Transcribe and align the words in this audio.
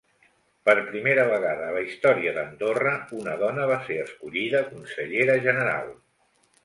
Per 0.67 0.73
primera 0.85 1.25
vegada 1.31 1.67
a 1.71 1.75
la 1.75 1.83
història 1.89 2.33
d'Andorra, 2.37 2.95
una 3.21 3.35
dona 3.43 3.69
va 3.73 3.77
ser 3.91 3.99
escollida 4.07 4.63
consellera 4.71 5.37
general. 5.49 5.97